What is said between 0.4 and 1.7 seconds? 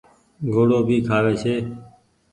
گھوڙو ڀي کآوي ڇي۔